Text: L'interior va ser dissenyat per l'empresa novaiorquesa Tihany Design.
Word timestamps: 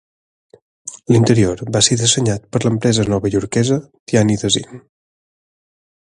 L'interior 1.15 1.61
va 1.75 1.81
ser 1.89 1.97
dissenyat 2.01 2.47
per 2.57 2.63
l'empresa 2.65 3.07
novaiorquesa 3.15 3.79
Tihany 3.93 4.35
Design. 4.47 4.83